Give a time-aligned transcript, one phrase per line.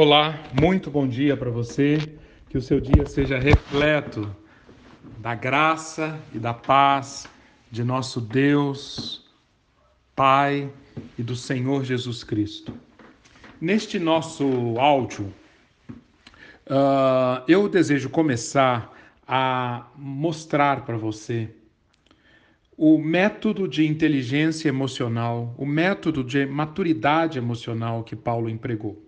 [0.00, 1.98] Olá, muito bom dia para você.
[2.48, 4.32] Que o seu dia seja repleto
[5.18, 7.26] da graça e da paz
[7.68, 9.26] de nosso Deus,
[10.14, 10.70] Pai
[11.18, 12.72] e do Senhor Jesus Cristo.
[13.60, 15.34] Neste nosso áudio,
[15.90, 18.96] uh, eu desejo começar
[19.26, 21.50] a mostrar para você
[22.76, 29.07] o método de inteligência emocional, o método de maturidade emocional que Paulo empregou.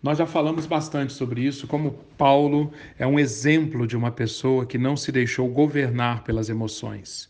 [0.00, 4.78] Nós já falamos bastante sobre isso, como Paulo é um exemplo de uma pessoa que
[4.78, 7.28] não se deixou governar pelas emoções.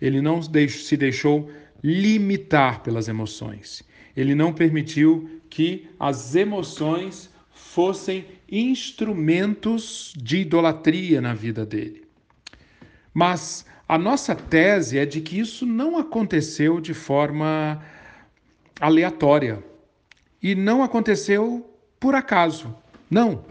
[0.00, 1.50] Ele não se deixou
[1.82, 3.82] limitar pelas emoções.
[4.16, 12.04] Ele não permitiu que as emoções fossem instrumentos de idolatria na vida dele.
[13.12, 17.82] Mas a nossa tese é de que isso não aconteceu de forma
[18.80, 19.64] aleatória.
[20.40, 22.74] E não aconteceu por acaso.
[23.10, 23.44] Não.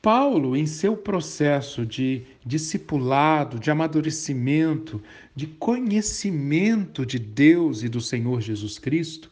[0.00, 5.00] Paulo, em seu processo de discipulado, de amadurecimento,
[5.34, 9.30] de conhecimento de Deus e do Senhor Jesus Cristo,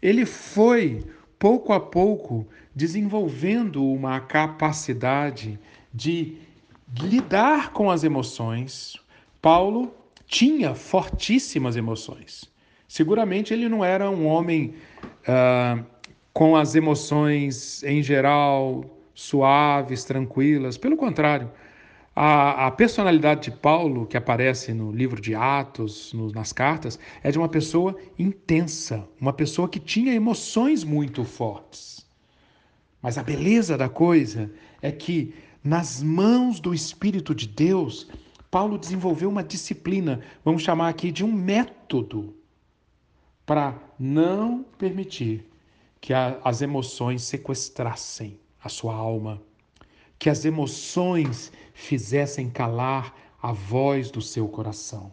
[0.00, 1.04] ele foi,
[1.36, 5.58] pouco a pouco, desenvolvendo uma capacidade
[5.92, 6.36] de
[7.00, 8.96] lidar com as emoções.
[9.42, 9.92] Paulo
[10.26, 12.44] tinha fortíssimas emoções.
[12.86, 14.74] Seguramente ele não era um homem.
[15.26, 15.84] Uh,
[16.34, 20.76] com as emoções em geral suaves, tranquilas.
[20.76, 21.48] Pelo contrário,
[22.14, 27.30] a, a, personalidade de Paulo, que aparece no livro de Atos, no, nas cartas, é
[27.30, 32.04] de uma pessoa intensa, uma pessoa que tinha emoções muito fortes.
[33.00, 34.50] Mas a beleza da coisa
[34.82, 35.32] é que,
[35.62, 38.08] nas mãos do Espírito de Deus,
[38.50, 42.34] Paulo desenvolveu uma disciplina, vamos chamar aqui de um método,
[43.46, 45.53] para não permitir
[46.04, 49.40] que a, as emoções sequestrassem a sua alma,
[50.18, 55.10] que as emoções fizessem calar a voz do seu coração.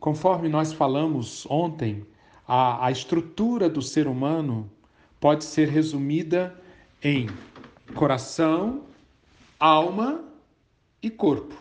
[0.00, 2.04] Conforme nós falamos ontem,
[2.48, 4.68] a, a estrutura do ser humano
[5.20, 6.60] pode ser resumida
[7.00, 7.28] em
[7.94, 8.82] coração,
[9.60, 10.24] alma
[11.00, 11.56] e corpo.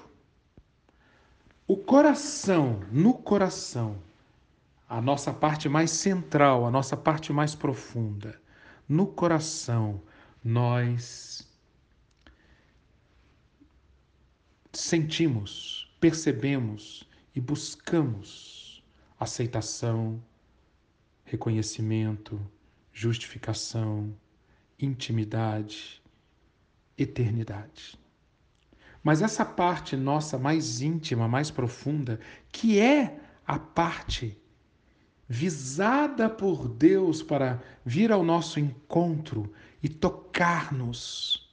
[1.67, 3.97] O coração, no coração,
[4.95, 8.39] a nossa parte mais central, a nossa parte mais profunda,
[8.87, 10.01] no coração,
[10.41, 11.45] nós
[14.71, 17.05] sentimos, percebemos
[17.35, 18.81] e buscamos
[19.19, 20.23] aceitação,
[21.25, 22.39] reconhecimento,
[22.93, 24.15] justificação,
[24.79, 26.01] intimidade,
[26.97, 27.99] eternidade.
[29.03, 32.17] Mas essa parte nossa mais íntima, mais profunda,
[32.49, 34.41] que é a parte
[35.27, 41.49] visada por Deus para vir ao nosso encontro e tocar-nos.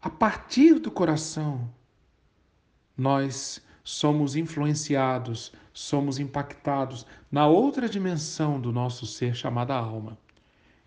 [0.00, 1.68] A partir do coração,
[2.96, 10.16] nós somos influenciados, somos impactados na outra dimensão do nosso ser chamada alma.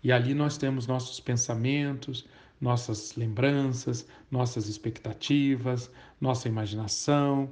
[0.02, 2.26] E ali nós temos nossos pensamentos,
[2.60, 7.50] nossas lembranças, nossas expectativas, nossa imaginação,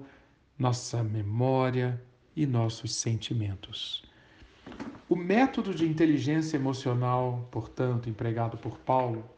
[0.59, 2.03] nossa memória,
[2.39, 4.05] e nossos sentimentos.
[5.09, 9.29] O método de inteligência emocional, portanto, empregado por Paulo,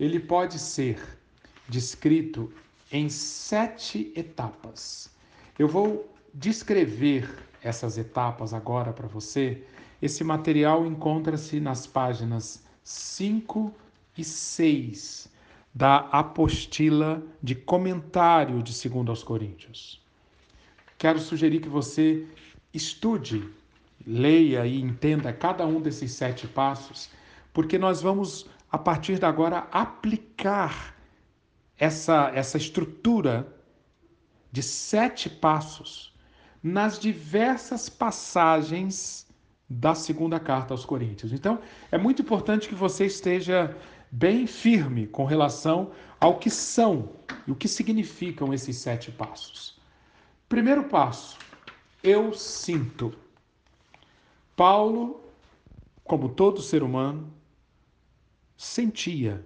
[0.00, 0.98] ele pode ser
[1.68, 2.50] descrito
[2.90, 5.14] em sete etapas.
[5.58, 7.28] Eu vou descrever
[7.62, 9.62] essas etapas agora para você.
[10.00, 13.74] Esse material encontra-se nas páginas 5
[14.16, 15.30] e 6
[15.74, 20.07] da apostila de comentário de 2 aos Coríntios
[20.98, 22.26] quero sugerir que você
[22.74, 23.48] estude,
[24.06, 27.08] leia e entenda cada um desses sete passos,
[27.52, 30.96] porque nós vamos, a partir de agora, aplicar
[31.78, 33.46] essa, essa estrutura
[34.50, 36.12] de sete passos
[36.62, 39.26] nas diversas passagens
[39.70, 41.32] da segunda carta aos Coríntios.
[41.32, 41.60] Então,
[41.92, 43.76] é muito importante que você esteja
[44.10, 47.10] bem firme com relação ao que são
[47.46, 49.77] e o que significam esses sete passos.
[50.48, 51.38] Primeiro passo,
[52.02, 53.14] eu sinto.
[54.56, 55.20] Paulo,
[56.02, 57.32] como todo ser humano,
[58.56, 59.44] sentia.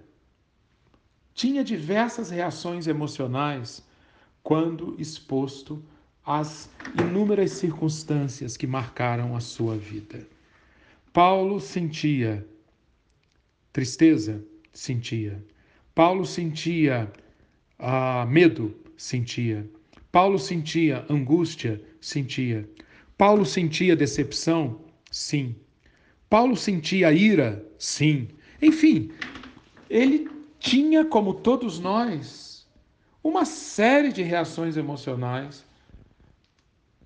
[1.33, 3.83] Tinha diversas reações emocionais
[4.41, 5.83] quando exposto
[6.25, 6.69] às
[6.99, 10.25] inúmeras circunstâncias que marcaram a sua vida.
[11.11, 12.47] Paulo sentia
[13.73, 15.43] tristeza, sentia.
[15.93, 17.11] Paulo sentia
[17.77, 19.69] ah, medo, sentia.
[20.13, 21.81] Paulo sentia angústia?
[21.99, 22.69] Sentia.
[23.17, 24.79] Paulo sentia decepção?
[25.09, 25.55] Sim.
[26.29, 27.65] Paulo sentia ira?
[27.79, 28.27] Sim.
[28.61, 29.11] Enfim,
[29.89, 30.29] ele
[30.59, 32.67] tinha, como todos nós,
[33.23, 35.65] uma série de reações emocionais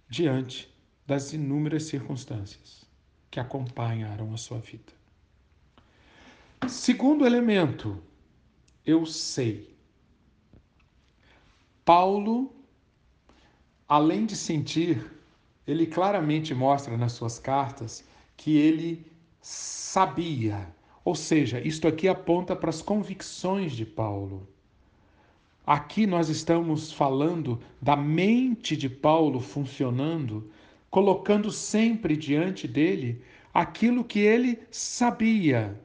[0.10, 0.70] diante
[1.06, 2.86] das inúmeras circunstâncias
[3.32, 4.92] que acompanharam a sua vida.
[6.68, 8.04] Segundo elemento,
[8.86, 9.74] eu sei.
[11.86, 12.57] Paulo,
[13.88, 15.12] além de sentir,
[15.66, 18.04] ele claramente mostra nas suas cartas
[18.36, 19.06] que ele
[19.42, 20.68] sabia.
[21.04, 24.48] Ou seja, isto aqui aponta para as convicções de Paulo.
[25.66, 30.50] Aqui nós estamos falando da mente de Paulo funcionando,
[30.90, 33.22] colocando sempre diante dele
[33.54, 35.78] aquilo que ele sabia,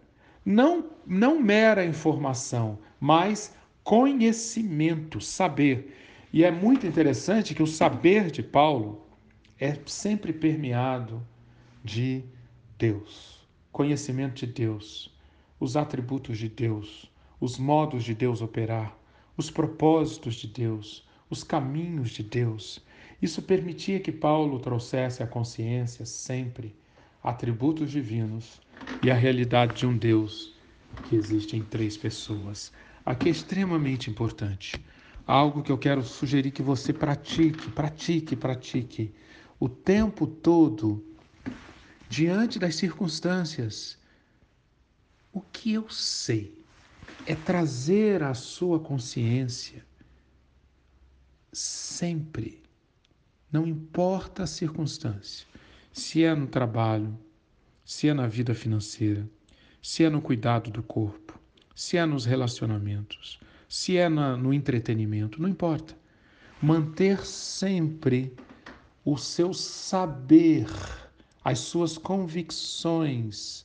[0.45, 5.97] não, não mera informação, mas conhecimento, saber.
[6.33, 9.07] E é muito interessante que o saber de Paulo
[9.61, 11.23] é sempre permeado
[11.85, 12.25] de
[12.79, 15.15] Deus, conhecimento de Deus,
[15.61, 18.97] os atributos de Deus, os modos de Deus operar,
[19.37, 22.83] os propósitos de Deus, os caminhos de Deus.
[23.21, 26.75] Isso permitia que Paulo trouxesse à consciência sempre
[27.23, 28.59] atributos divinos
[29.03, 30.57] e a realidade de um Deus
[31.09, 32.73] que existe em três pessoas.
[33.05, 34.83] Aqui é extremamente importante.
[35.27, 39.15] Algo que eu quero sugerir que você pratique, pratique, pratique
[39.61, 41.05] o tempo todo
[42.09, 43.97] diante das circunstâncias.
[45.33, 46.63] O que eu sei
[47.27, 49.85] é trazer à sua consciência
[51.53, 52.63] sempre,
[53.53, 55.47] não importa a circunstância,
[55.93, 57.17] se é no trabalho,
[57.85, 59.29] se é na vida financeira,
[59.83, 61.39] se é no cuidado do corpo,
[61.75, 63.39] se é nos relacionamentos,
[63.73, 65.97] se é na, no entretenimento, não importa.
[66.61, 68.37] Manter sempre
[69.03, 70.67] o seu saber,
[71.43, 73.65] as suas convicções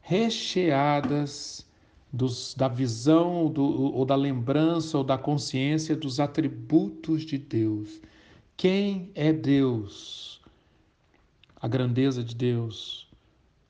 [0.00, 1.64] recheadas
[2.12, 8.02] dos, da visão do, ou da lembrança ou da consciência dos atributos de Deus.
[8.56, 10.40] Quem é Deus?
[11.60, 13.08] A grandeza de Deus,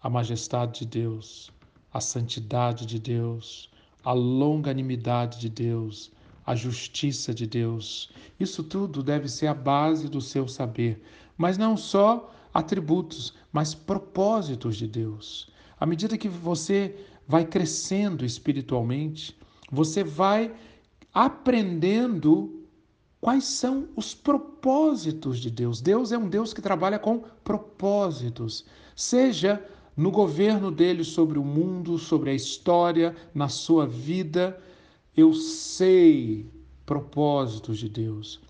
[0.01, 1.53] a majestade de Deus,
[1.93, 3.68] a santidade de Deus,
[4.05, 6.11] a longanimidade de Deus,
[6.47, 8.11] a justiça de Deus.
[8.39, 11.03] Isso tudo deve ser a base do seu saber,
[11.37, 15.51] mas não só atributos, mas propósitos de Deus.
[15.79, 16.97] À medida que você
[17.27, 19.37] vai crescendo espiritualmente,
[19.71, 20.55] você vai
[21.13, 22.65] aprendendo
[23.21, 25.81] quais são os propósitos de Deus.
[25.81, 28.65] Deus é um Deus que trabalha com propósitos,
[28.95, 29.63] seja
[29.99, 34.57] no governo dele sobre o mundo, sobre a história, na sua vida.
[35.17, 36.47] Eu sei
[36.87, 38.41] propósitos de Deus.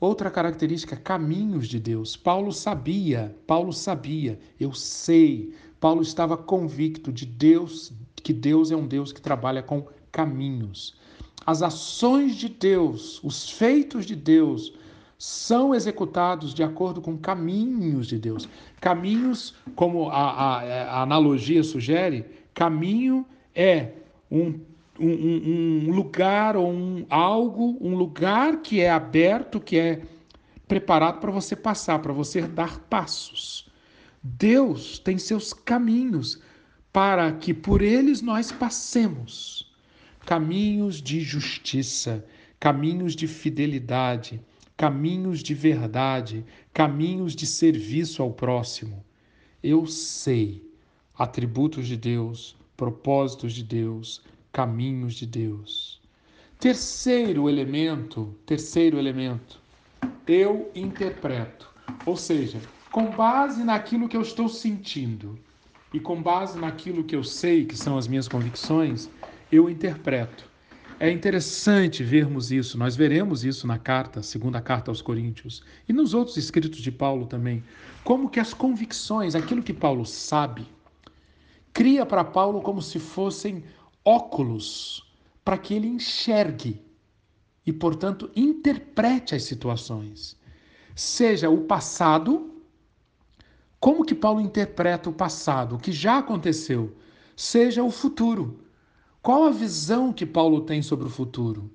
[0.00, 2.16] Outra característica, caminhos de Deus.
[2.16, 5.54] Paulo sabia, Paulo sabia, eu sei.
[5.78, 10.96] Paulo estava convicto de Deus, que Deus é um Deus que trabalha com caminhos.
[11.46, 14.72] As ações de Deus, os feitos de Deus,
[15.18, 18.48] são executados de acordo com caminhos de Deus.
[18.80, 22.24] Caminhos, como a, a, a analogia sugere,
[22.54, 23.90] caminho é
[24.30, 24.60] um,
[24.98, 30.02] um, um lugar ou um, algo, um lugar que é aberto, que é
[30.68, 33.68] preparado para você passar, para você dar passos.
[34.22, 36.40] Deus tem seus caminhos
[36.92, 39.72] para que por eles nós passemos
[40.24, 42.24] caminhos de justiça,
[42.60, 44.40] caminhos de fidelidade,
[44.78, 49.04] caminhos de verdade, caminhos de serviço ao próximo.
[49.60, 50.64] Eu sei
[51.18, 56.00] atributos de Deus, propósitos de Deus, caminhos de Deus.
[56.60, 59.60] Terceiro elemento, terceiro elemento,
[60.28, 61.68] eu interpreto.
[62.06, 62.60] Ou seja,
[62.92, 65.36] com base naquilo que eu estou sentindo
[65.92, 69.10] e com base naquilo que eu sei, que são as minhas convicções,
[69.50, 70.47] eu interpreto.
[71.00, 76.12] É interessante vermos isso, nós veremos isso na carta, segunda carta aos Coríntios, e nos
[76.12, 77.62] outros escritos de Paulo também,
[78.02, 80.66] como que as convicções, aquilo que Paulo sabe,
[81.72, 83.62] cria para Paulo como se fossem
[84.04, 85.08] óculos
[85.44, 86.82] para que ele enxergue
[87.64, 90.36] e, portanto, interprete as situações.
[90.96, 92.60] Seja o passado,
[93.78, 96.96] como que Paulo interpreta o passado, o que já aconteceu,
[97.36, 98.67] seja o futuro
[99.22, 101.70] qual a visão que Paulo tem sobre o futuro?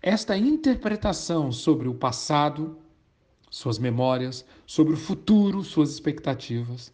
[0.00, 2.76] Esta interpretação sobre o passado,
[3.50, 6.92] suas memórias, sobre o futuro, suas expectativas,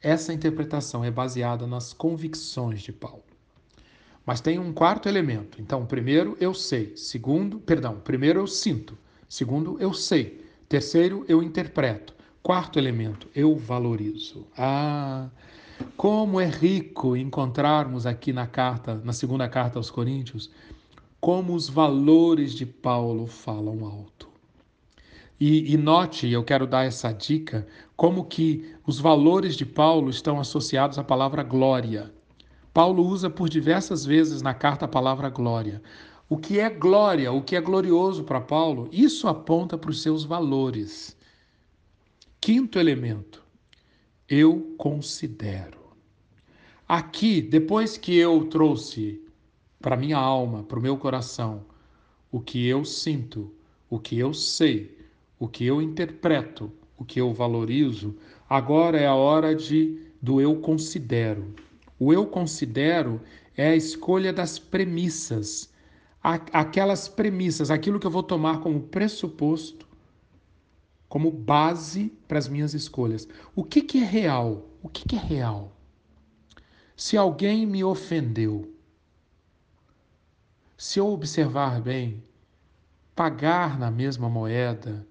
[0.00, 3.22] essa interpretação é baseada nas convicções de Paulo.
[4.26, 5.60] Mas tem um quarto elemento.
[5.60, 8.98] Então, primeiro eu sei, segundo, perdão, primeiro eu sinto,
[9.28, 14.46] segundo eu sei, terceiro eu interpreto, quarto elemento eu valorizo.
[14.56, 15.28] Ah,
[15.96, 20.50] Como é rico encontrarmos aqui na carta, na segunda carta aos Coríntios,
[21.20, 24.28] como os valores de Paulo falam alto.
[25.38, 30.38] E, e, note, eu quero dar essa dica, como que os valores de Paulo estão
[30.38, 32.12] associados à palavra glória.
[32.72, 35.82] Paulo usa por diversas vezes na carta a palavra glória.
[36.28, 40.24] O que é glória, o que é glorioso para Paulo, isso aponta para os seus
[40.24, 41.16] valores.
[42.40, 43.41] Quinto elemento,
[44.32, 45.92] eu considero.
[46.88, 49.22] Aqui, depois que eu trouxe
[49.78, 51.66] para minha alma, para o meu coração,
[52.30, 53.52] o que eu sinto,
[53.90, 54.98] o que eu sei,
[55.38, 58.16] o que eu interpreto, o que eu valorizo,
[58.48, 61.54] agora é a hora de do eu considero.
[61.98, 63.20] O eu considero
[63.54, 65.70] é a escolha das premissas,
[66.22, 69.86] aquelas premissas, aquilo que eu vou tomar como pressuposto,
[71.12, 73.28] como base para as minhas escolhas.
[73.54, 74.66] O que, que é real?
[74.82, 75.76] O que, que é real?
[76.96, 78.74] Se alguém me ofendeu,
[80.74, 82.22] se eu observar bem,
[83.14, 85.06] pagar na mesma moeda,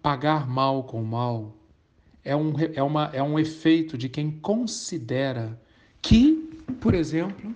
[0.00, 1.54] pagar mal com mal,
[2.24, 5.60] é um, é, uma, é um efeito de quem considera
[6.00, 7.54] que, por exemplo,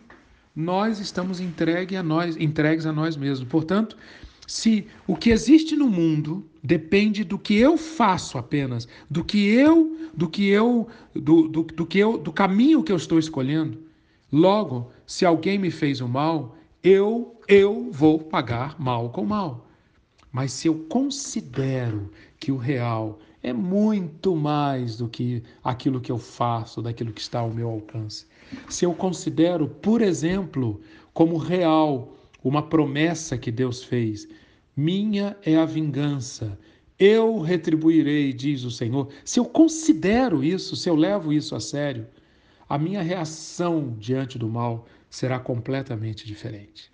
[0.54, 3.48] nós estamos entregue a nós, entregues a nós mesmos.
[3.48, 3.96] Portanto,
[4.46, 9.96] se o que existe no mundo depende do que eu faço apenas, do que eu,
[10.14, 13.78] do que eu, do, do, do que eu, do caminho que eu estou escolhendo,
[14.32, 19.66] logo, se alguém me fez o mal, eu, eu vou pagar mal com mal.
[20.30, 26.18] Mas se eu considero que o real é muito mais do que aquilo que eu
[26.18, 28.26] faço, daquilo que está ao meu alcance.
[28.70, 30.80] Se eu considero, por exemplo,
[31.12, 32.13] como real
[32.44, 34.28] uma promessa que Deus fez,
[34.76, 36.58] minha é a vingança,
[36.98, 39.08] eu retribuirei, diz o Senhor.
[39.24, 42.06] Se eu considero isso, se eu levo isso a sério,
[42.68, 46.92] a minha reação diante do mal será completamente diferente.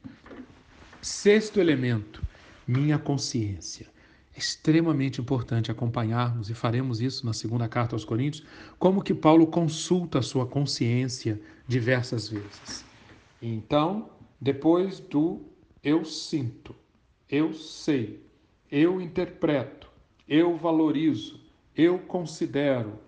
[1.02, 2.22] Sexto elemento,
[2.66, 3.90] minha consciência
[4.40, 8.44] extremamente importante acompanharmos, e faremos isso na segunda carta aos Coríntios,
[8.78, 12.84] como que Paulo consulta a sua consciência diversas vezes.
[13.42, 14.08] Então,
[14.40, 15.42] depois do
[15.82, 16.74] eu sinto,
[17.28, 18.22] eu sei,
[18.70, 19.90] eu interpreto,
[20.28, 21.40] eu valorizo,
[21.76, 22.98] eu considero,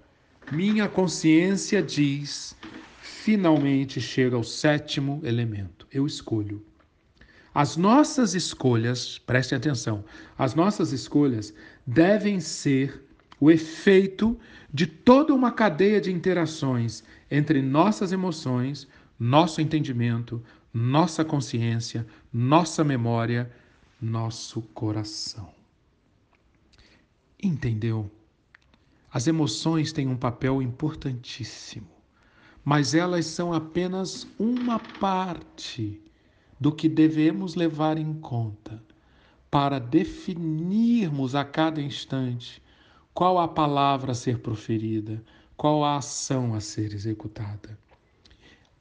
[0.50, 2.56] minha consciência diz,
[3.00, 6.64] finalmente chega ao sétimo elemento, eu escolho.
[7.54, 10.04] As nossas escolhas, preste atenção,
[10.38, 11.54] as nossas escolhas
[11.86, 13.02] devem ser
[13.38, 14.38] o efeito
[14.72, 23.50] de toda uma cadeia de interações entre nossas emoções, nosso entendimento, nossa consciência, nossa memória,
[24.00, 25.52] nosso coração.
[27.42, 28.10] Entendeu?
[29.12, 31.90] As emoções têm um papel importantíssimo,
[32.64, 36.00] mas elas são apenas uma parte
[36.58, 38.82] do que devemos levar em conta
[39.50, 42.62] para definirmos a cada instante
[43.12, 45.22] qual a palavra a ser proferida,
[45.56, 47.78] qual a ação a ser executada.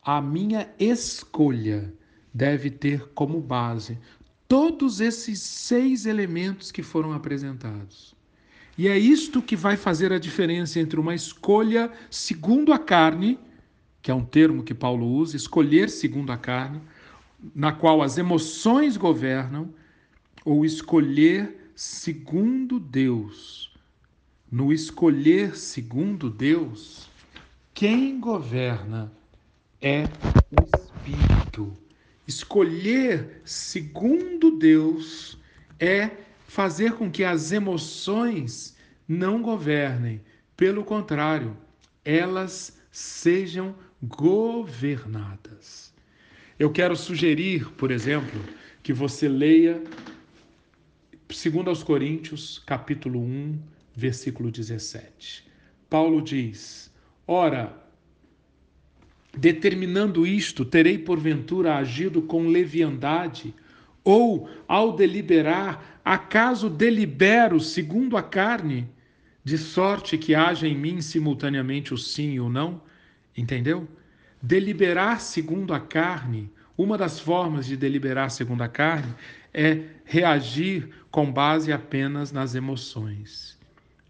[0.03, 1.93] A minha escolha
[2.33, 3.99] deve ter como base
[4.47, 8.15] todos esses seis elementos que foram apresentados.
[8.75, 13.37] E é isto que vai fazer a diferença entre uma escolha segundo a carne,
[14.01, 16.81] que é um termo que Paulo usa, escolher segundo a carne,
[17.53, 19.71] na qual as emoções governam,
[20.43, 23.71] ou escolher segundo Deus.
[24.51, 27.07] No escolher segundo Deus,
[27.71, 29.11] quem governa
[29.81, 30.03] é
[30.51, 31.73] o Espírito.
[32.27, 35.37] Escolher segundo Deus
[35.79, 36.11] é
[36.47, 40.21] fazer com que as emoções não governem.
[40.55, 41.57] Pelo contrário,
[42.05, 45.93] elas sejam governadas.
[46.59, 48.39] Eu quero sugerir, por exemplo,
[48.83, 49.81] que você leia
[51.27, 53.59] 2 aos Coríntios, capítulo 1,
[53.95, 55.47] versículo 17.
[55.89, 56.91] Paulo diz:
[57.25, 57.81] Ora,
[59.35, 63.53] determinando isto, terei porventura agido com leviandade,
[64.03, 68.89] ou ao deliberar, acaso delibero segundo a carne,
[69.43, 72.81] de sorte que haja em mim simultaneamente o sim e o não?
[73.35, 73.87] Entendeu?
[74.41, 79.13] Deliberar segundo a carne, uma das formas de deliberar segundo a carne
[79.53, 83.57] é reagir com base apenas nas emoções.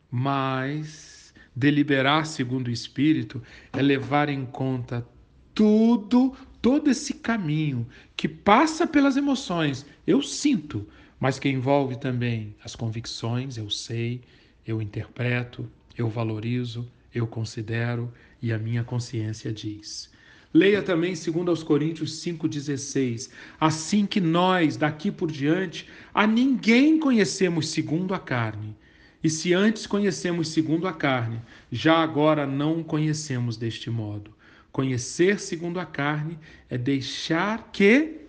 [0.09, 1.10] Mas
[1.55, 3.41] deliberar segundo o espírito
[3.74, 5.05] é levar em conta
[5.53, 9.86] tudo, todo esse caminho que passa pelas emoções.
[10.08, 10.88] Eu sinto,
[11.20, 14.22] mas que envolve também as convicções, eu sei,
[14.65, 20.10] eu interpreto, eu valorizo, eu considero e a minha consciência diz.
[20.53, 23.29] Leia também 2 Coríntios 5,16.
[23.60, 28.75] Assim que nós, daqui por diante, a ninguém conhecemos segundo a carne.
[29.23, 34.31] E se antes conhecemos segundo a carne, já agora não conhecemos deste modo.
[34.71, 38.21] Conhecer segundo a carne é deixar que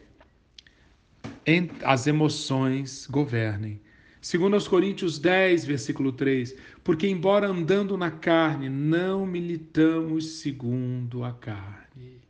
[1.82, 3.80] as emoções governem.
[4.20, 11.32] Segundo aos Coríntios 10, versículo 3, porque embora andando na carne, não militamos segundo a
[11.32, 12.20] carne.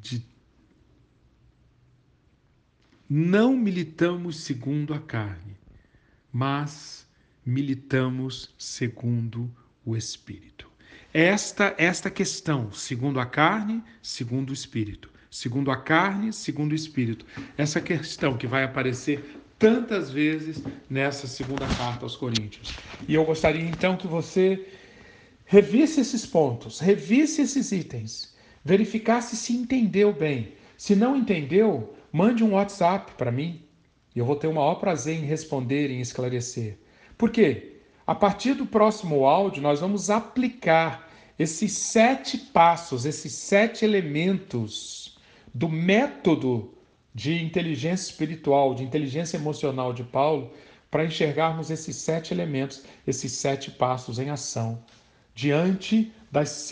[0.00, 0.22] De...
[3.08, 5.56] Não militamos segundo a carne,
[6.32, 7.06] mas
[7.44, 9.50] militamos segundo
[9.84, 10.68] o Espírito.
[11.12, 17.24] Esta esta questão, segundo a carne, segundo o Espírito segundo a carne, segundo o espírito.
[17.56, 22.74] Essa questão que vai aparecer tantas vezes nessa segunda carta aos Coríntios.
[23.06, 24.66] E eu gostaria então que você
[25.44, 28.34] revisse esses pontos, revisse esses itens,
[28.64, 30.54] verificasse se entendeu bem.
[30.76, 33.62] Se não entendeu, mande um WhatsApp para mim
[34.14, 36.78] e eu vou ter o maior prazer em responder e em esclarecer.
[37.16, 37.76] Por quê?
[38.06, 45.18] A partir do próximo áudio, nós vamos aplicar esses sete passos, esses sete elementos
[45.54, 46.74] do método
[47.14, 50.52] de inteligência espiritual, de inteligência emocional de Paulo,
[50.90, 54.82] para enxergarmos esses sete elementos, esses sete passos em ação,
[55.34, 56.70] diante das,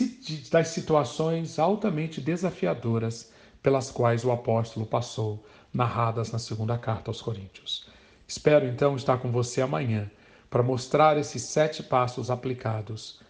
[0.51, 3.31] das situações altamente desafiadoras
[3.63, 7.87] pelas quais o apóstolo passou, narradas na segunda carta aos Coríntios.
[8.27, 10.09] Espero então estar com você amanhã
[10.49, 13.21] para mostrar esses sete passos aplicados,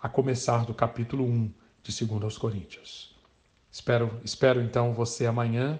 [0.00, 1.52] a começar do capítulo 1
[1.82, 3.16] de 2 aos Coríntios.
[3.70, 5.78] Espero, espero então você amanhã.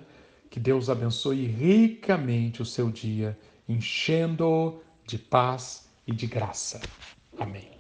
[0.51, 6.81] Que Deus abençoe ricamente o seu dia, enchendo-o de paz e de graça.
[7.39, 7.78] Amém.